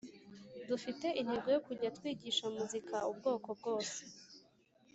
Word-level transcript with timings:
dufite 0.69 1.07
intego 1.21 1.47
yo 1.55 1.59
kujya 1.67 1.93
twigisha 1.97 2.45
muzika 2.55 2.95
ubwoko 3.11 3.49
bwose 3.59 4.01